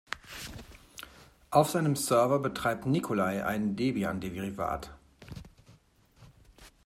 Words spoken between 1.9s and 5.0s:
Server betreibt Nikolai ein Debian-Derivat.